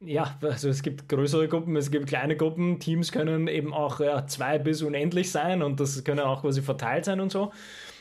[0.00, 4.26] ja, also es gibt größere Gruppen, es gibt kleine Gruppen, Teams können eben auch ja,
[4.26, 7.52] zwei bis unendlich sein und das können auch quasi verteilt sein und so.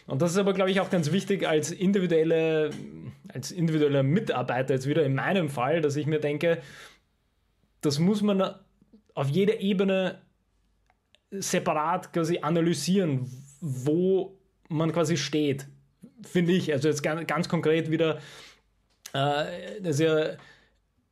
[0.08, 2.71] Und das ist aber, glaube ich, auch ganz wichtig als individuelle,
[3.27, 6.60] als individueller Mitarbeiter, jetzt wieder in meinem Fall, dass ich mir denke,
[7.82, 8.56] das muss man
[9.13, 10.21] auf jeder Ebene
[11.32, 14.38] separat quasi analysieren, wo
[14.69, 15.67] man quasi steht,
[16.23, 16.71] finde ich.
[16.71, 18.17] Also jetzt ganz, ganz konkret wieder,
[19.13, 20.31] äh, das ist ja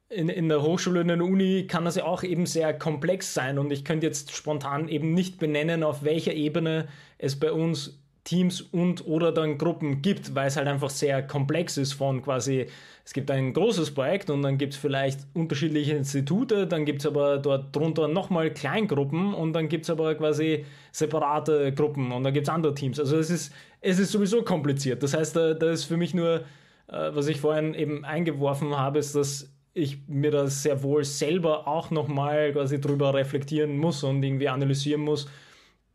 [0.09, 3.59] in, in der Hochschule, in der Uni kann das ja auch eben sehr komplex sein
[3.59, 6.87] und ich könnte jetzt spontan eben nicht benennen, auf welcher Ebene
[7.19, 11.77] es bei uns Teams und oder dann Gruppen gibt, weil es halt einfach sehr komplex
[11.77, 12.67] ist von quasi,
[13.03, 17.07] es gibt ein großes Projekt und dann gibt es vielleicht unterschiedliche Institute, dann gibt es
[17.07, 22.31] aber dort drunter nochmal Kleingruppen und dann gibt es aber quasi separate Gruppen und dann
[22.31, 22.99] gibt es andere Teams.
[22.99, 25.01] Also es ist, es ist sowieso kompliziert.
[25.01, 26.41] Das heißt, da, da ist für mich nur,
[26.87, 31.67] äh, was ich vorhin eben eingeworfen habe, ist, dass ich mir das sehr wohl selber
[31.67, 35.27] auch nochmal quasi drüber reflektieren muss und irgendwie analysieren muss,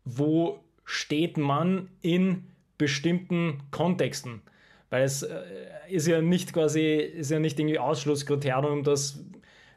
[0.03, 2.45] wo steht man in
[2.77, 4.41] bestimmten Kontexten.
[4.89, 5.35] Weil es äh,
[5.89, 9.23] ist ja nicht quasi, ist ja nicht irgendwie Ausschlusskriterium, dass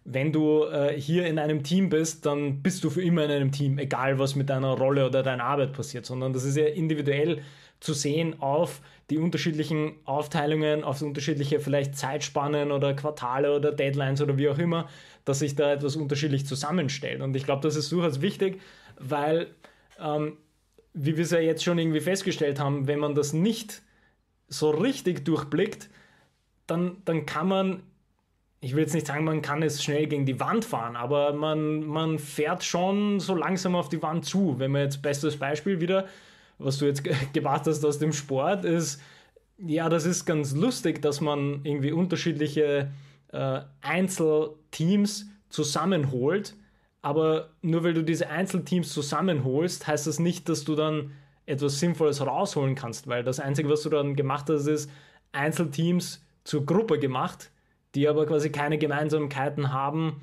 [0.05, 3.53] wenn du äh, hier in einem Team bist, dann bist du für immer in einem
[3.53, 7.43] Team, egal was mit deiner Rolle oder deiner Arbeit passiert, sondern das ist ja individuell
[7.81, 14.37] zu sehen auf die unterschiedlichen Aufteilungen, auf unterschiedliche vielleicht Zeitspannen oder Quartale oder Deadlines oder
[14.37, 14.89] wie auch immer,
[15.25, 17.21] dass sich da etwas unterschiedlich zusammenstellt.
[17.21, 18.61] Und ich glaube, das ist durchaus wichtig,
[18.99, 19.49] weil,
[20.03, 20.37] ähm,
[20.99, 23.83] wie wir es ja jetzt schon irgendwie festgestellt haben, wenn man das nicht
[24.49, 25.89] so richtig durchblickt,
[26.67, 27.83] dann, dann kann man
[28.61, 31.87] ich will jetzt nicht sagen, man kann es schnell gegen die Wand fahren, aber man,
[31.87, 34.59] man fährt schon so langsam auf die Wand zu.
[34.59, 36.09] Wenn man jetzt bestes Beispiel wieder
[36.59, 39.01] was du jetzt gemacht hast aus dem Sport, ist,
[39.59, 42.91] ja, das ist ganz lustig, dass man irgendwie unterschiedliche
[43.33, 46.55] äh, Einzelteams zusammenholt.
[47.03, 51.13] Aber nur weil du diese Einzelteams zusammenholst, heißt das nicht, dass du dann
[51.47, 54.91] etwas Sinnvolles rausholen kannst, weil das Einzige, was du dann gemacht hast, ist
[55.33, 57.51] Einzelteams zur Gruppe gemacht,
[57.95, 60.21] die aber quasi keine Gemeinsamkeiten haben,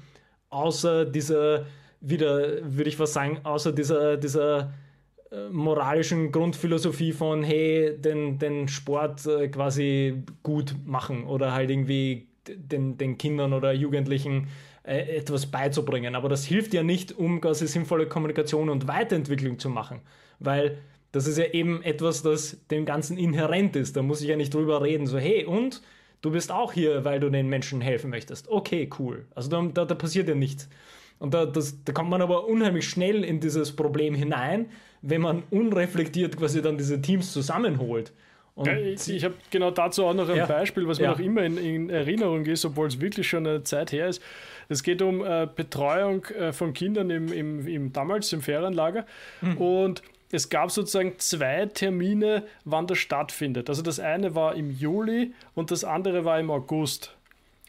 [0.50, 1.66] außer dieser,
[2.02, 4.74] wieder würde ich was sagen, außer dieser, dieser
[5.52, 12.98] moralischen Grundphilosophie von, hey, den, den Sport äh, quasi gut machen oder halt irgendwie den,
[12.98, 14.48] den Kindern oder Jugendlichen
[14.86, 16.16] äh, etwas beizubringen.
[16.16, 20.02] Aber das hilft ja nicht, um quasi sinnvolle Kommunikation und Weiterentwicklung zu machen,
[20.40, 20.78] weil
[21.12, 23.96] das ist ja eben etwas, das dem Ganzen inhärent ist.
[23.96, 25.82] Da muss ich ja nicht drüber reden, so, hey, und
[26.22, 28.50] du bist auch hier, weil du den Menschen helfen möchtest.
[28.50, 29.26] Okay, cool.
[29.34, 30.70] Also da, da, da passiert ja nichts.
[31.18, 34.68] Und da, das, da kommt man aber unheimlich schnell in dieses Problem hinein,
[35.02, 38.12] wenn man unreflektiert quasi dann diese Teams zusammenholt.
[38.64, 41.12] Ich, ich habe genau dazu auch noch ein ja, Beispiel, was mir ja.
[41.12, 44.22] noch immer in, in, Erinnerung ist, obwohl es wirklich schon eine Zeit her ist.
[44.70, 49.06] Es geht um äh, Betreuung äh, von Kindern im, im, im, damals im Ferienlager.
[49.42, 49.58] Mhm.
[49.58, 50.02] Und
[50.32, 53.70] es gab sozusagen zwei Termine, wann das stattfindet.
[53.70, 57.16] Also das eine war im Juli und das andere war im August.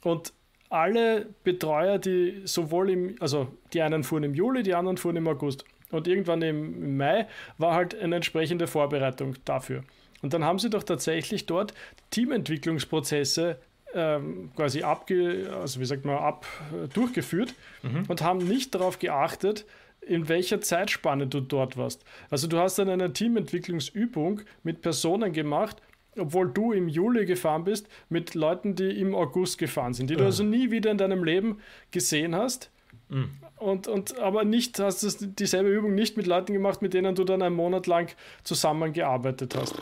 [0.03, 0.33] Und
[0.69, 5.29] alle Betreuer, die sowohl im, also die einen fuhren im Juli, die anderen fuhren im
[5.29, 5.65] August.
[5.91, 7.29] Und irgendwann im Mai
[7.59, 9.85] war halt eine entsprechende Vorbereitung dafür.
[10.23, 11.73] Und dann haben sie doch tatsächlich dort
[12.11, 13.59] Teamentwicklungsprozesse
[13.95, 16.47] ähm, quasi abge, also wie sagt man, ab
[16.93, 18.05] durchgeführt mhm.
[18.09, 19.65] und haben nicht darauf geachtet,
[20.01, 22.05] in welcher Zeitspanne du dort warst.
[22.31, 25.83] Also du hast dann eine Teamentwicklungsübung mit Personen gemacht,
[26.17, 30.19] obwohl du im Juli gefahren bist, mit Leuten, die im August gefahren sind, die mhm.
[30.19, 31.59] du also nie wieder in deinem Leben
[31.91, 32.71] gesehen hast.
[33.09, 33.31] Mhm.
[33.57, 37.25] Und, und aber nicht, hast du dieselbe Übung nicht mit Leuten gemacht, mit denen du
[37.25, 38.15] dann einen Monat lang
[38.45, 39.75] zusammengearbeitet hast.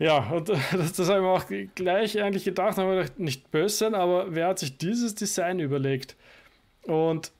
[0.00, 3.76] Ja, und das, das habe ich mir auch gleich eigentlich gedacht, habe gedacht, nicht böse
[3.76, 6.16] sein, aber wer hat sich dieses Design überlegt?
[6.82, 7.30] Und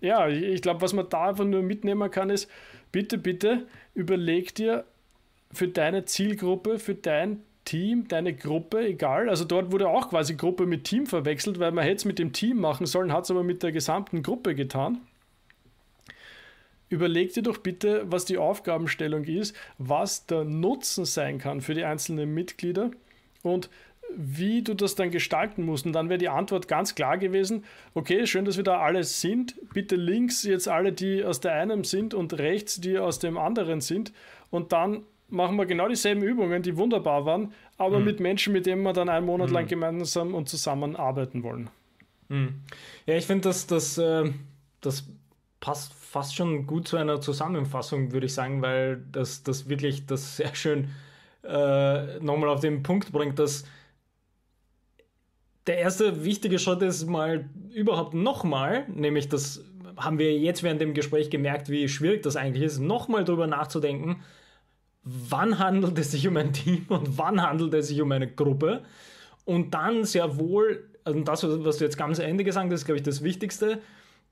[0.00, 2.48] ja, ich glaube, was man da einfach nur mitnehmen kann, ist,
[2.92, 4.84] bitte, bitte überleg dir
[5.52, 9.28] für deine Zielgruppe, für dein Team, deine Gruppe, egal.
[9.28, 12.32] Also dort wurde auch quasi Gruppe mit Team verwechselt, weil man hätte es mit dem
[12.32, 15.00] Team machen sollen, hat es aber mit der gesamten Gruppe getan.
[16.88, 21.84] Überleg dir doch bitte, was die Aufgabenstellung ist, was der Nutzen sein kann für die
[21.84, 22.90] einzelnen Mitglieder
[23.42, 23.68] und
[24.16, 25.84] wie du das dann gestalten musst.
[25.86, 27.64] Und dann wäre die Antwort ganz klar gewesen,
[27.94, 29.54] okay, schön, dass wir da alle sind.
[29.74, 33.80] Bitte links jetzt alle, die aus der einen sind und rechts, die aus dem anderen
[33.80, 34.12] sind.
[34.50, 38.06] Und dann machen wir genau dieselben Übungen, die wunderbar waren, aber mhm.
[38.06, 39.54] mit Menschen, mit denen wir dann einen Monat mhm.
[39.54, 41.68] lang gemeinsam und zusammen arbeiten wollen.
[42.28, 42.62] Mhm.
[43.06, 44.30] Ja, ich finde, dass das, äh,
[44.80, 45.04] das
[45.60, 50.36] passt fast schon gut zu einer Zusammenfassung, würde ich sagen, weil das, das wirklich das
[50.38, 50.88] sehr schön
[51.44, 53.64] äh, nochmal auf den Punkt bringt, dass
[55.66, 59.62] der erste wichtige Schritt ist mal überhaupt nochmal, nämlich das
[59.96, 64.22] haben wir jetzt während dem Gespräch gemerkt, wie schwierig das eigentlich ist, nochmal drüber nachzudenken,
[65.02, 68.82] wann handelt es sich um ein Team und wann handelt es sich um eine Gruppe.
[69.44, 72.84] Und dann sehr wohl, also das, was du jetzt ganz am Ende gesagt hast, ist,
[72.86, 73.80] glaube ich, das Wichtigste,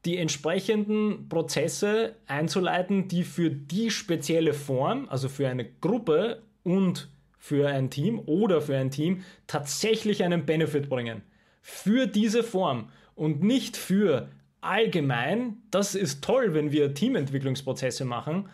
[0.05, 7.68] die entsprechenden Prozesse einzuleiten, die für die spezielle Form, also für eine Gruppe und für
[7.68, 11.22] ein Team oder für ein Team tatsächlich einen Benefit bringen.
[11.62, 14.28] Für diese Form und nicht für
[14.61, 18.49] allgemein, das ist toll, wenn wir Teamentwicklungsprozesse machen,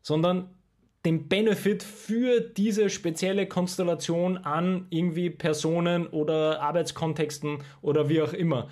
[0.00, 0.50] sondern
[1.04, 8.68] den Benefit für diese spezielle Konstellation an irgendwie Personen oder Arbeitskontexten oder wie auch immer.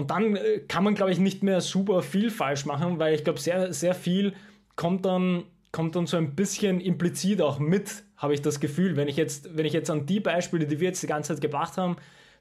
[0.00, 3.22] Und dann äh, kann man, glaube ich, nicht mehr super viel falsch machen, weil ich
[3.22, 4.32] glaube, sehr, sehr viel
[4.74, 8.96] kommt dann, kommt dann so ein bisschen implizit auch mit, habe ich das Gefühl.
[8.96, 11.42] Wenn ich, jetzt, wenn ich jetzt an die Beispiele, die wir jetzt die ganze Zeit
[11.42, 11.96] gebracht haben,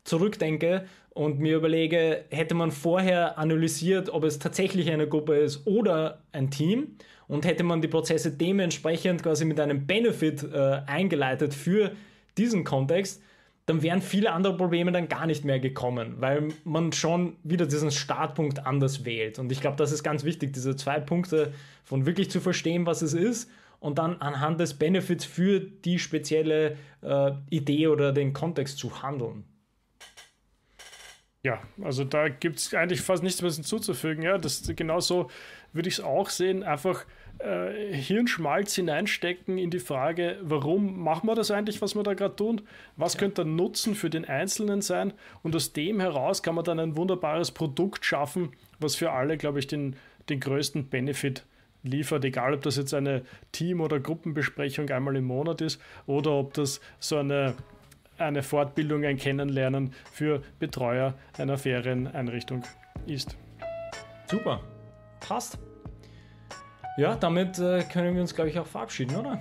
[0.05, 6.21] zurückdenke und mir überlege, hätte man vorher analysiert, ob es tatsächlich eine Gruppe ist oder
[6.31, 6.95] ein Team
[7.27, 11.91] und hätte man die Prozesse dementsprechend quasi mit einem Benefit äh, eingeleitet für
[12.37, 13.21] diesen Kontext,
[13.69, 17.91] dann wären viele andere Probleme dann gar nicht mehr gekommen, weil man schon wieder diesen
[17.91, 19.37] Startpunkt anders wählt.
[19.37, 21.53] Und ich glaube, das ist ganz wichtig, diese zwei Punkte
[21.83, 26.77] von wirklich zu verstehen, was es ist und dann anhand des Benefits für die spezielle
[27.03, 29.43] äh, Idee oder den Kontext zu handeln.
[31.43, 34.23] Ja, also da gibt es eigentlich fast nichts mehr hinzuzufügen.
[34.23, 35.29] Ja, das genauso
[35.73, 36.63] würde ich es auch sehen.
[36.63, 37.05] Einfach
[37.39, 42.35] äh, Hirnschmalz hineinstecken in die Frage, warum machen wir das eigentlich, was wir da gerade
[42.35, 42.61] tun?
[42.97, 43.21] Was ja.
[43.21, 45.13] könnte der Nutzen für den Einzelnen sein?
[45.41, 49.59] Und aus dem heraus kann man dann ein wunderbares Produkt schaffen, was für alle, glaube
[49.59, 49.95] ich, den,
[50.29, 51.45] den größten Benefit
[51.83, 53.23] liefert, egal ob das jetzt eine
[53.53, 57.55] Team- oder Gruppenbesprechung einmal im Monat ist oder ob das so eine,
[58.17, 62.63] eine Fortbildung, ein Kennenlernen für Betreuer einer Ferieneinrichtung
[63.07, 63.37] ist.
[64.27, 64.61] Super,
[65.21, 65.57] passt.
[66.99, 69.39] Ja, damit äh, können wir uns, glaube ich, auch verabschieden, oder?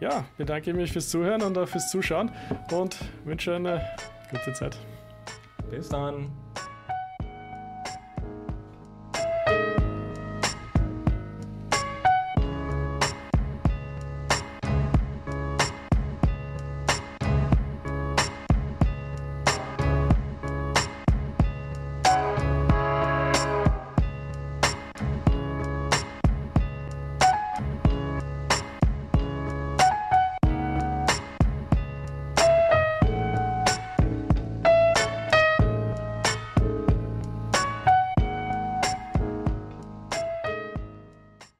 [0.00, 2.30] Ja, bedanke mich fürs Zuhören und auch fürs Zuschauen
[2.70, 2.96] und
[3.26, 3.82] wünsche eine
[4.30, 4.78] gute Zeit.
[5.70, 6.30] Bis dann.